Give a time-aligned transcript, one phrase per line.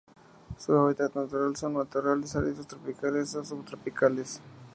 [0.57, 4.41] Su hábitat natural son: matorrales áridos tropicales o subtropicales.